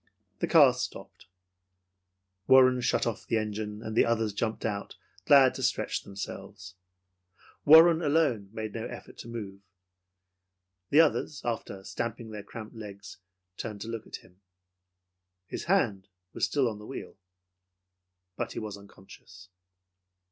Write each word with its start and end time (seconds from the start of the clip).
The 0.39 0.47
car 0.47 0.73
stopped. 0.73 1.27
Warren 2.47 2.81
shut 2.81 3.05
off 3.05 3.27
the 3.27 3.37
engine, 3.37 3.83
and 3.83 3.95
the 3.95 4.03
others 4.03 4.33
jumped 4.33 4.65
out, 4.65 4.95
glad 5.27 5.53
to 5.53 5.61
stretch 5.61 6.01
themselves. 6.01 6.73
Warren 7.65 8.01
alone 8.01 8.49
made 8.51 8.73
no 8.73 8.87
effort 8.87 9.19
to 9.19 9.27
move. 9.27 9.61
The 10.89 11.01
others 11.01 11.43
after 11.45 11.83
stamping 11.83 12.31
their 12.31 12.41
cramped 12.41 12.75
legs, 12.75 13.17
turned 13.57 13.81
to 13.81 13.87
look 13.89 14.07
at 14.07 14.15
him. 14.23 14.41
His 15.45 15.65
hand 15.65 16.07
was 16.33 16.45
still 16.45 16.67
on 16.67 16.79
the 16.79 16.87
wheel, 16.87 17.15
but 18.35 18.53
he 18.53 18.59
was 18.59 18.79
unconscious. 18.79 19.49